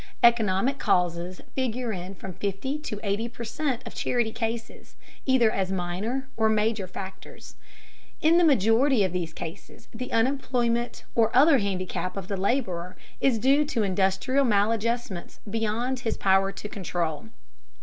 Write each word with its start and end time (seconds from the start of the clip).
Economic 0.23 0.79
causes 0.79 1.41
figure 1.53 1.91
in 1.91 2.15
from 2.15 2.33
fifty 2.33 2.79
to 2.79 2.99
eighty 3.03 3.29
per 3.29 3.43
cent 3.43 3.83
of 3.85 3.93
charity 3.93 4.31
cases, 4.31 4.95
either 5.27 5.51
as 5.51 5.71
minor 5.71 6.27
or 6.35 6.49
major 6.49 6.87
factors. 6.87 7.55
In 8.19 8.39
the 8.39 8.43
majority 8.43 9.03
of 9.03 9.13
these 9.13 9.31
cases 9.31 9.87
the 9.93 10.11
unemployment 10.11 11.03
or 11.13 11.29
other 11.35 11.59
handicap 11.59 12.17
of 12.17 12.29
the 12.29 12.35
laborer 12.37 12.97
is 13.19 13.37
due 13.37 13.63
to 13.65 13.83
industrial 13.83 14.43
maladjustments 14.43 15.39
beyond 15.47 15.99
his 15.99 16.17
power 16.17 16.51
to 16.51 16.67
control. 16.67 17.25